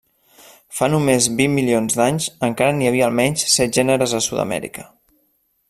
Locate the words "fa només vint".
0.77-1.53